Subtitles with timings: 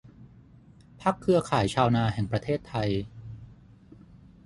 [1.01, 2.89] พรรคเครือข่ายชาวนาแห่งประเทศไทย